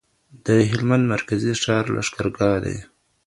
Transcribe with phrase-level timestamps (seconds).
[0.45, 2.77] د هلمند مرکزي ښار لشکرګاه دی.